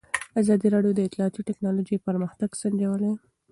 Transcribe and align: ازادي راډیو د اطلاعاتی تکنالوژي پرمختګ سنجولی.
ازادي 0.41 0.67
راډیو 0.75 0.93
د 0.95 0.99
اطلاعاتی 1.07 1.41
تکنالوژي 1.49 1.97
پرمختګ 2.07 2.49
سنجولی. 2.61 3.11